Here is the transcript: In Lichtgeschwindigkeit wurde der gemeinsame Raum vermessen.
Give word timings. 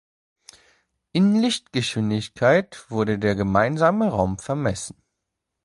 In 1.11 1.35
Lichtgeschwindigkeit 1.35 2.89
wurde 2.89 3.19
der 3.19 3.35
gemeinsame 3.35 4.09
Raum 4.09 4.39
vermessen. 4.39 4.95